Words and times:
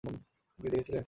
আপনি 0.03 0.19
কি 0.59 0.67
দেখেছিলেন? 0.69 0.99